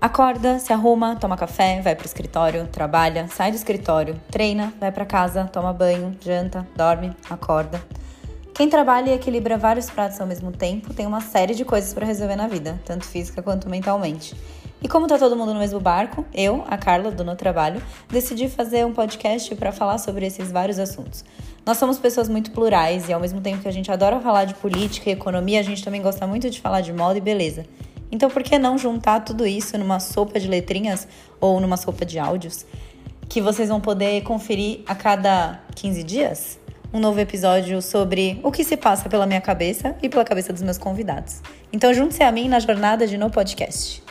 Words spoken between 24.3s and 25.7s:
de política e economia, a